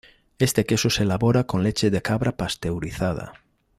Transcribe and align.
Este 0.39 0.65
queso 0.65 0.89
se 0.89 1.03
elabora 1.03 1.43
con 1.45 1.61
leche 1.61 1.91
de 1.91 2.01
cabra 2.01 2.35
pasteurizada. 2.35 3.33